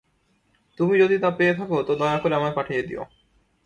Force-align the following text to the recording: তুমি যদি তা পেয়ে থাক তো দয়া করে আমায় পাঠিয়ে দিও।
তুমি 0.79 0.93
যদি 0.99 1.15
তা 1.19 1.29
পেয়ে 1.37 1.53
থাক 1.53 1.69
তো 1.87 1.93
দয়া 1.95 2.17
করে 2.17 2.33
আমায় 2.35 2.55
পাঠিয়ে 2.55 2.81
দিও। 2.83 3.03